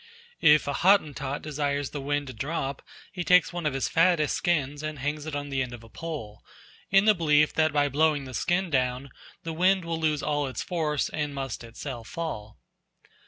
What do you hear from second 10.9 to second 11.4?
and